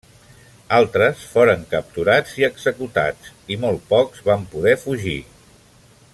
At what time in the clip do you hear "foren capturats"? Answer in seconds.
1.33-2.33